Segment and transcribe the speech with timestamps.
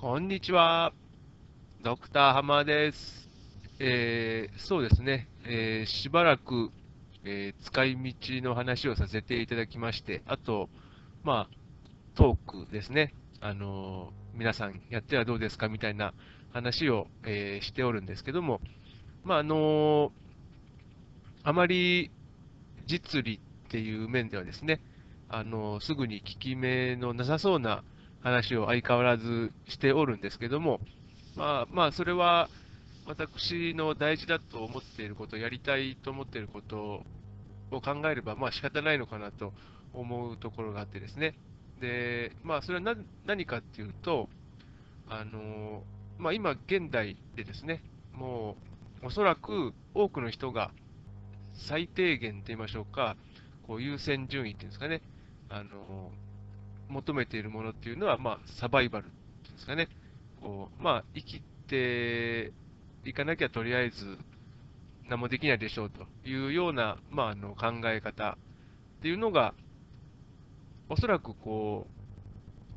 [0.00, 0.92] こんにちは。
[1.82, 3.28] ドクターハマです。
[3.80, 6.70] えーそうですね、えーしばらく、
[7.24, 10.68] えー使い道の話をさせていただきまして、あと、
[11.24, 11.56] まあ、
[12.14, 13.12] トークですね。
[13.40, 16.14] あの皆さんやってはどうですかみたいな
[16.52, 18.60] 話を、えしておるんですけども、
[19.24, 20.12] まあ、あの
[21.42, 22.12] あまり
[22.86, 24.80] 実利っていう面ではですね、
[25.28, 27.82] あのすぐに効き目のなさそうな
[28.22, 30.80] 話を相変わらずしておるんですけども、
[31.36, 32.48] まあ、まあ、それは
[33.06, 37.04] 私の大事だと思っていること、やりたいと思っていること
[37.70, 39.52] を考えれば、まあ仕方ないのかなと
[39.94, 41.34] 思うところがあってですね。
[41.80, 44.28] で、まあ、それは何何かっていうと、
[45.08, 45.82] あの
[46.18, 47.82] まあ、今現代でですね、
[48.14, 48.56] も
[49.02, 50.70] うおそらく多くの人が
[51.54, 53.16] 最低限と言いましょうか、
[53.66, 55.00] こう優先順位っていうんですかね、
[55.48, 56.10] あの
[56.88, 59.12] 求めているものっていうのは、まあ、サバイバルで
[59.58, 59.88] すかね、
[60.40, 62.52] こうまあ、生きて
[63.04, 64.18] いかなきゃとりあえず
[65.08, 68.36] 何もできないでしょうというような、まあ、あの考え方
[68.98, 69.54] っていうのが、
[70.88, 71.86] おそらくこ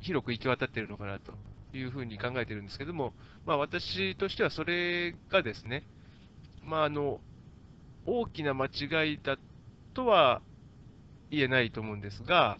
[0.00, 1.32] う広く行き渡っているのかなと
[1.76, 3.12] いうふうに考えているんですけども、
[3.44, 5.84] まあ、私としてはそれがですね、
[6.64, 7.20] まあ、あの
[8.06, 9.36] 大きな間違いだ
[9.94, 10.40] とは
[11.30, 12.58] 言えないと思うんですが、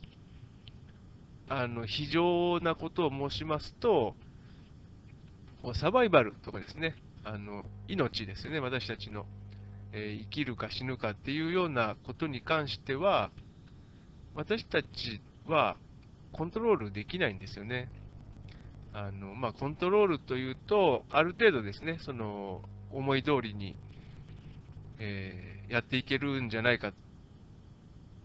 [1.48, 4.14] あの非常なことを申しますと、
[5.74, 9.26] サバイバルとかですね、あの命ですよね、私たちの、
[9.92, 13.30] えー生きるか死ぬかっていうようなことに関しては、
[14.34, 14.88] 私たち
[15.46, 15.76] は
[16.32, 17.90] コントロールできないんですよね。
[18.92, 23.76] あのまあ、コントロールというと、ある程度ですね、その思い通りに、
[24.98, 26.92] えーやっていけるんじゃないか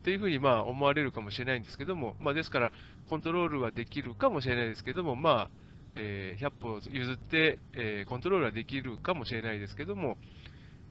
[0.01, 2.71] っていうふうにまあ思われるかもしれないんですけども、まあ、ですから、
[3.09, 5.49] コントロールはできるかもしれないですけども、まあ
[5.95, 10.17] えー100歩譲って、えーコントロールはできるかもしれないですけども、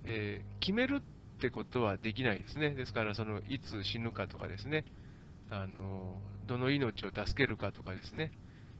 [0.05, 1.03] えー決める
[1.39, 2.71] ってことはできないですね。
[2.71, 4.85] ですから、そのいつ死ぬかとかですね、
[5.51, 8.31] あのどの命を助けるかとかですね、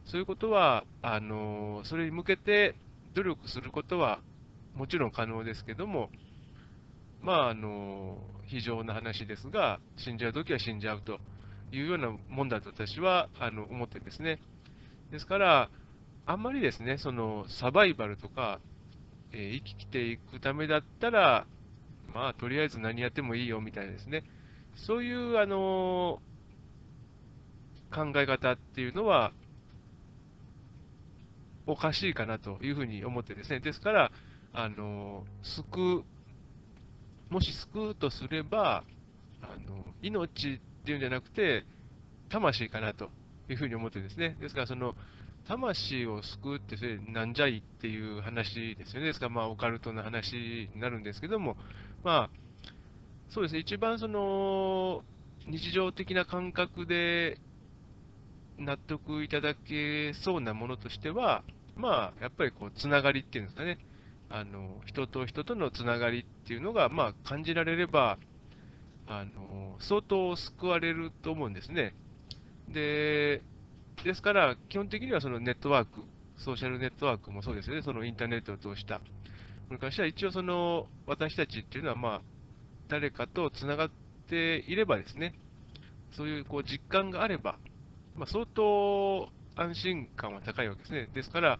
[0.07, 2.77] そういうことは、あのそれに向けて
[3.15, 4.21] 努力することは
[4.77, 6.11] もちろん可能ですけども、
[7.23, 8.19] まあ、あの
[8.51, 11.21] 非常な話ですが、死んじゃうときは死んじゃうと
[11.73, 14.41] いうようなもんだと私はあの思ってですね。
[15.13, 15.71] ですから、
[16.27, 18.61] あんまりですね、そのサバイバルとか、
[19.33, 21.47] えー生きていくためだったら、
[22.13, 24.25] まあ、とりあえず何やってもいいよみたいですね、
[24.75, 26.21] そういう、あの
[27.95, 29.33] 考え方っていうのは、
[31.67, 34.13] おかしいかなというふうに思ってですね、ですから、
[34.53, 36.05] あの救う、
[37.31, 38.85] もし救うとすれば、
[39.43, 41.65] あの命っていうんじゃなくて、
[42.29, 43.11] 魂かなと
[43.49, 44.95] いうふうに思ってですね、ですから、その
[45.47, 51.57] 魂を救うって、それなんじゃいっていう話ですよね、ですから、まあ、オカルトの話になるんですけども、
[52.03, 52.31] まあ、
[53.31, 55.03] そうですね、一番その
[55.47, 57.39] 日常的な感覚で
[58.59, 61.43] 納得いただけそうなものとしては、
[61.77, 63.79] まあ、やっぱりこう、つながりっていうんですかね、
[64.31, 68.19] あの人と人とのつながりっていうのが、まあ、感じられれば、
[69.09, 71.95] あの相当救われると思うんですね。
[72.69, 73.43] で、
[74.05, 76.05] ですから、基本的にはそのネットワーク、
[76.39, 79.01] ソーシャルネットワークもそうですよね、そのインターネットを通した。
[79.67, 82.23] それかしたら一応その私たちっていうのは、まあ、
[82.89, 83.91] 誰かとつながっ
[84.29, 85.35] ていればですね、
[86.13, 87.59] そういうこう実感があれば、
[88.15, 91.09] まあ、相当安心感は高いわけですね。
[91.15, 91.59] ですから、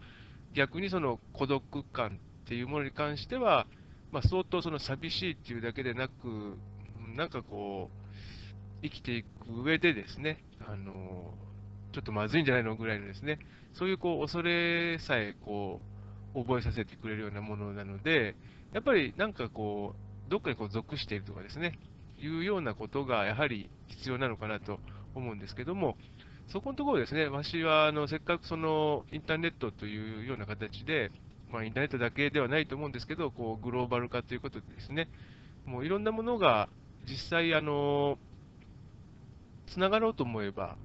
[0.53, 3.67] 逆にその孤独感っていうものに関しては、
[4.11, 6.57] まあ、相当その寂しいっていうだけでなく、
[7.15, 8.01] なんかこう、
[8.83, 9.27] 生きていく
[9.63, 11.33] 上でですね、あの
[11.93, 13.39] ちょっとまずいんじゃないのぐらいのですね、
[13.73, 15.81] そういうこう恐れさえこ
[16.35, 18.35] う覚えさせてくれるようなものなので、
[18.73, 19.95] やっぱりなんかこ
[20.27, 21.77] う、どっかにこう属しているとかですね、
[22.19, 24.79] いうようなことがやはり必要なのかなと
[25.15, 25.97] 思うんですけども、
[26.47, 31.11] そこのところですね、私はあのせっかくそのインターネットというような形で、
[31.51, 35.09] まあ、インターネットだけではないと思うんですけど、こうグローバル化ということでですね、
[35.65, 36.69] もういろんなものが
[37.07, 38.17] 実際、あの
[39.67, 40.77] つながろうと思えば、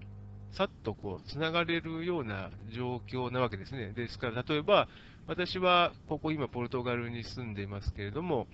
[0.52, 3.92] さっとこうつながれるような状況なわけですね。
[3.92, 4.88] ですから、例えば、
[5.26, 8.46] 私はここ今、ポルトガルに住んでいますけれども、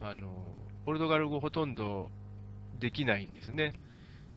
[0.00, 0.44] あの
[0.84, 2.10] ポルトガル語ほとんど
[2.78, 3.74] できないんですね。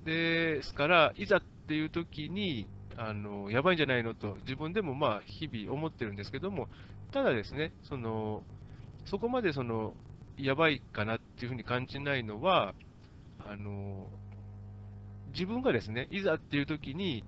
[0.06, 2.68] ですから、いざっていう時に、
[3.02, 6.68] あのやばいんじゃないのと、自分でもまあ日々思ってるんですけども、
[7.12, 8.44] ただですね、その
[9.06, 9.94] そこまでその
[10.38, 12.74] やばいかなっていうふうに感じないのは、
[13.48, 14.06] あの
[15.32, 17.24] 自分がですね、いざっていう時に、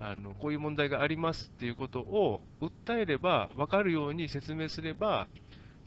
[0.00, 5.28] あのこういう問題がありますっていうことを訴えれば、分かるように説明すれば、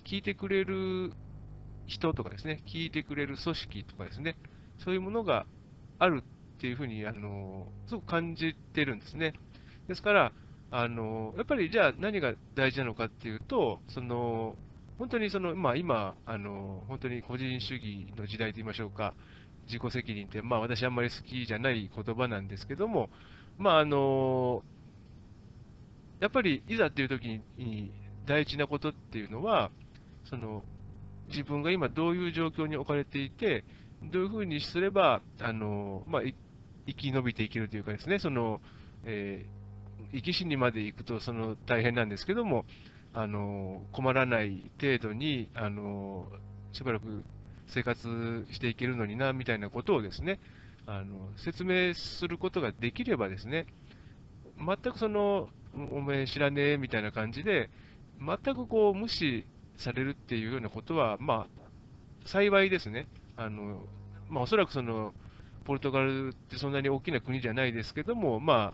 [0.05, 1.11] 聞いてくれる
[1.87, 4.35] 人とかですね、聞いてくれる組織とかですね、
[4.77, 5.47] そういうものが
[5.97, 6.23] ある
[6.63, 9.33] っていうふうに、あのすごく感じてるんですね。
[9.89, 10.31] ですから、
[10.71, 14.55] あのやっぱりじゃあ何が大事なのかっていうと、その
[14.97, 19.13] 本当にその、まあ、今あの、本当に個人主義の時代といいましょうか、
[19.65, 23.09] 自己責任って、まあ、私あんまり好きじゃない言葉なんですけども、
[23.57, 24.63] まあ、あの
[26.21, 27.91] やっぱりいざっていう時に
[28.25, 29.69] 大事なことっていうのは、
[30.29, 30.63] その
[31.27, 33.65] 自分が今どういう状況に置かれていて、
[34.11, 36.21] どういうふうにすれば、あのまあ、
[36.87, 38.61] 生き延びていけるというかですね、その、
[39.05, 42.65] えー、生き死にまで行くとその大変なんですけども、
[43.13, 46.25] あの困らない程度に、あの
[46.71, 47.23] しばらく
[47.67, 50.39] 生活していけるのにな、みたいなことをですね、
[50.85, 53.67] あの説明することができればですね、
[54.57, 55.49] 全くその、
[55.91, 57.69] お前知らねえみたいな感じで、
[58.19, 59.45] 全くこう無視
[59.77, 63.07] されるっていうようなことは、まあ、幸いですね。
[63.35, 63.81] あの
[64.29, 65.13] まあ、おそらくその、
[65.65, 68.73] ポルトガルってそんなに大きな国じゃないですけども、ま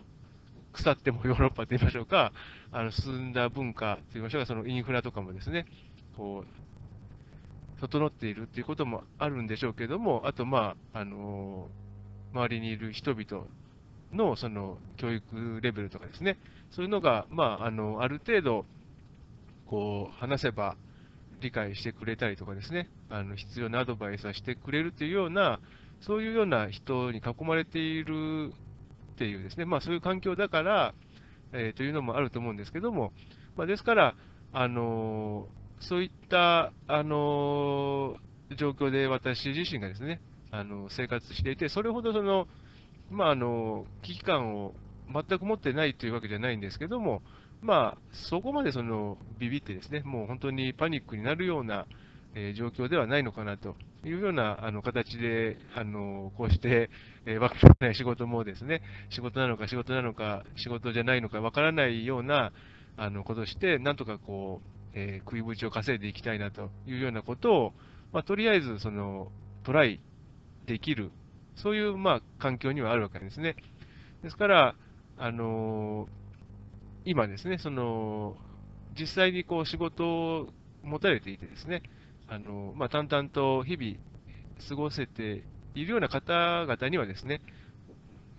[0.72, 2.32] 腐っても ヨーロッパと言いましょうか、
[2.72, 5.66] あの進んだ文化と言いましょうか、そのインフラとかもですね、
[6.16, 11.68] こう、整っているっていうこともあるんでしょうけども、あと、まあ、あの
[12.32, 13.46] 周りにいる人々
[14.12, 16.38] のその教育レベルとかですね、
[16.70, 18.66] そういうのが、まあ、あのある程度、
[19.66, 20.76] こう、話せば
[21.40, 25.60] 理解してくれたりとかですね、あの必要なアドバイスはしてくれるというような、
[26.00, 28.52] そういうような人に囲まれている
[29.14, 30.94] っていうですね、まあ、そういう環境だから、
[31.52, 33.12] えー、というのもあると思うんですけども、
[33.56, 34.14] まあ、ですから、
[34.52, 35.46] あの、
[35.80, 38.16] そういった、あの、
[38.56, 40.20] 状況で私自身がですね、
[40.50, 42.48] あの生活していて、それほどその、
[43.10, 44.74] まあ、あの危機感を
[45.12, 47.22] 全く持ってないというわけじゃないんですけども、
[47.62, 47.98] まあ、
[48.30, 51.86] そこまでそのビビってですね、もう本当にパニックになるような、
[52.34, 56.90] えー、状況ではないのかなというようなあの形で、あのこうして、
[57.26, 62.52] えー、わからない仕事もですね、仕事なのか仕事なのか、仕事じゃないのかわからないような
[62.96, 67.72] あのことして、なんとかこう、えー、食いぶちを稼いでいきたいなというようなことを、
[68.12, 69.30] まあ、とりあえずその
[69.64, 70.00] トライ
[70.66, 71.10] できる、
[71.56, 73.56] そういう、まあ、環境にはあるわけですね。
[74.22, 74.74] ですから、
[75.18, 76.08] あの
[77.04, 78.36] 今ですね、その
[78.98, 80.48] 実際にこう仕事を
[80.82, 81.82] 持たれていてですね、
[82.32, 83.96] あのまあ、淡々と日々
[84.68, 85.42] 過ごせて
[85.74, 87.40] いるような方々にはですね、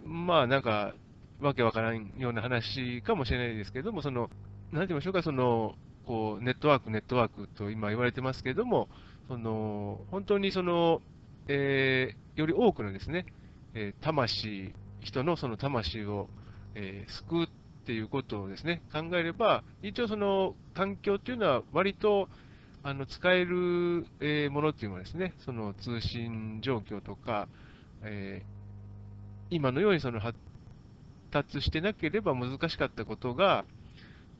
[0.06, 0.94] まあなんか、
[1.42, 4.30] わけわからんような話かもしれないですけども、その、
[4.72, 8.88] なんて言いましょうか、その、こう、ネットワーク、ネットワークと今言われてますけども、
[9.28, 11.02] その、本当にその、
[11.50, 13.26] えー、より多くのですね、
[13.74, 16.30] えー、魂、人のその魂を、
[16.76, 17.48] えー、救うっ
[17.86, 22.30] ていうことをですね、考えれば、一応その環境っていうのは割と、
[22.84, 27.48] あの使える、えものっていうのはですね、その通信状況とか、
[28.04, 30.38] えー、今のようにその発
[31.30, 33.66] 達してなければ難しかったことが、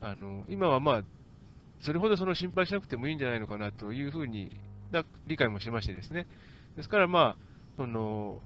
[0.00, 1.02] あの今はまあ、
[1.80, 4.50] それほどその心配しなくてもいいんじゃないのかなというふうに
[5.26, 6.26] 理解もしましてですね、
[6.76, 7.36] ですからまあ、
[7.76, 8.40] その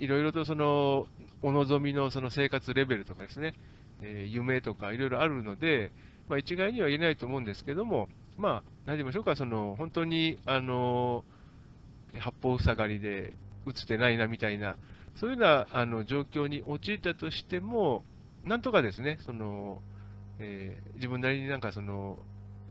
[0.00, 1.06] いろいろとその
[1.42, 3.54] お望みのその生活レベルとかですね、
[4.00, 5.92] えー、夢とかいろいろあるので、
[6.28, 11.24] まあ、一概には言えないと思うんですけども、まあ、何て言いましょうか、その本当に、あの
[12.18, 13.34] 八方塞がりで
[13.66, 14.76] 打つてないなみたいな、
[15.16, 18.04] そういうようなあの状況に陥ったとしても、
[18.44, 19.80] なんとかですね、その
[20.38, 22.18] えー、自分なりになんかその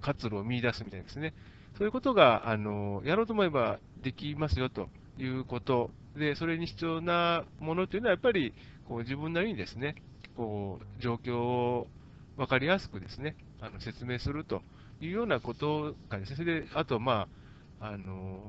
[0.01, 1.33] 活路を見出すみたいですね、
[1.77, 4.89] そういうことがあのやろうと思えばできますよと。
[5.17, 8.53] いうことで、それに必要なものというのは、やっぱり
[8.87, 9.95] こう自分なりにですね、
[10.35, 11.87] こう状況を
[12.37, 14.61] 分かりやすくですね、あの説明すると。
[15.01, 17.27] いうようなことがですね、それで、あと、ま
[17.79, 18.39] あ、あの、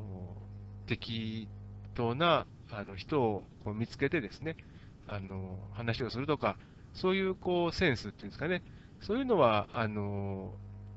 [0.87, 1.49] 適
[1.95, 4.57] 当なあの人をこう見つけてですね、
[5.09, 6.57] あの、話をするとか、
[6.95, 8.63] そういうこうセンスっていうんですかね、
[9.01, 10.55] そういうのは、あの、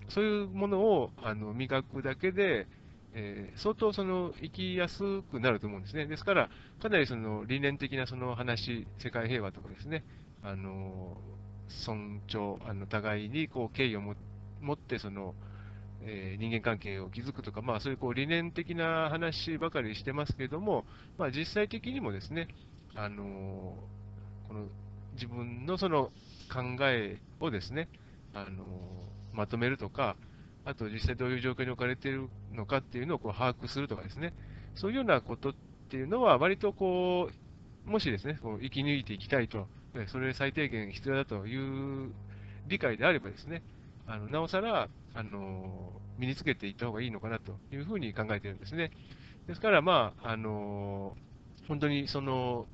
[0.10, 2.68] そういうものをあの磨くだけで、
[3.14, 6.06] えー、相当その生きやすくなると思うんですね。
[6.06, 6.50] ですから、
[6.82, 10.04] かなりその理念的なその話、世界平和とかですね、
[10.44, 11.18] あの
[11.70, 14.25] 尊重、あの互いにこう敬意を持って
[14.66, 15.34] 持ってその、
[16.02, 20.86] えー、人間関係を築くとか、まあ、そういうこう理念的な話ばかりしてますけども、
[21.18, 22.48] まあ、実際的にもですね、
[22.96, 23.78] あの
[24.48, 24.66] この
[25.14, 26.12] 自分のその
[26.52, 27.88] 考えをですね、
[28.34, 28.66] あの
[29.34, 30.16] まとめるとか、
[30.66, 34.34] あと実際どういう状況に置かれているのかっていうのをこう把握するとかですね、
[34.76, 35.54] そういうようなことっ
[35.90, 37.30] ていうのは、割とこ
[37.88, 39.68] う、もしですね、こう生き抜いていきたいと
[40.08, 42.12] それ最低限必要だという
[42.68, 43.64] 理解であればですね、
[44.08, 48.92] あのなおさら、あの身につけていった方がいいのかなというふうに考えているんですね。
[49.48, 51.16] ですから、まあ、あの
[51.68, 52.68] 本当にその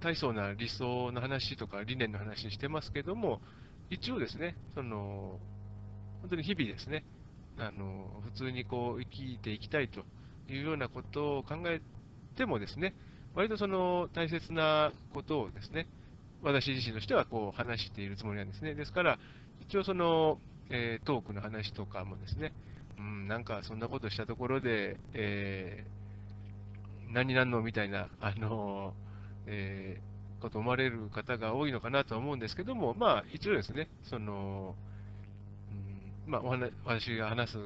[0.00, 3.40] 大層な理想の話とか理念の話してますけども、
[3.90, 5.38] 一応ですね、その
[6.20, 7.04] 本当に日々ですね、
[7.58, 10.04] あの普通にこう生きていきたいと
[10.52, 11.80] いうようなことを考え
[12.36, 12.94] てもですね、
[13.34, 15.88] 割とその大切なことをですね、
[16.42, 18.74] 私自身としてはこう話しているつもりなんですね。
[18.74, 19.18] ですから、
[19.60, 20.38] 一応その、
[20.70, 22.52] えー、トークの話とかもですね、
[22.98, 28.92] うん、なんかそんなことしたところで、えー、何になんのみたいな、あの
[29.46, 34.74] えー、こと思われる方が多いのかなと思うんですけども、まあ、一応ですね、その、
[36.26, 36.42] まあ、
[36.84, 37.58] 私が話す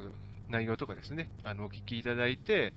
[0.48, 2.72] 内容とかですね、あのお聞きいただいて、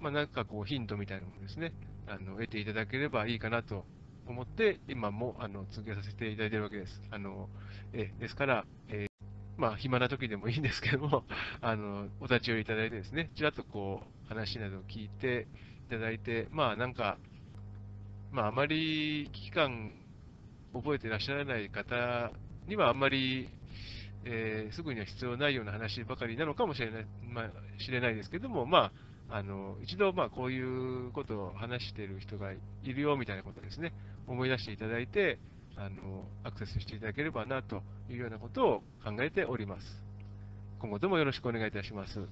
[0.00, 1.72] まあ、なんかこうヒントみたいなものですね、
[2.06, 3.84] あの得ていただければいいかなと
[4.26, 7.00] 思って、今もあの続けさせていただいているわけです。
[7.10, 7.48] あの
[7.92, 9.11] えですから、えー、
[9.62, 11.22] まあ、暇な時でもいいんですけども、
[11.60, 15.46] あのお立ち寄りいただいてですね、ちらっとこう話などを聞いて
[15.86, 17.16] いただいて、まあなんか、
[18.32, 19.92] まあ、あまり危機感
[20.74, 22.32] 覚えてらっしゃらない方
[22.66, 23.50] には、あんまり、
[24.24, 27.50] えー、すぐには必要ないような話ばかりなのかもしれない,、まあ、
[27.86, 28.90] 知れないですけども、ま
[29.30, 33.92] あ、あの一度、まあ、こういうことを話している人がいるよみたいなことですね、
[34.26, 35.38] 思い出していただいて、
[35.76, 40.02] あのアクセスしていただければなというようなことを考えております。
[40.78, 42.26] 今後ともよろしくお願いいたします。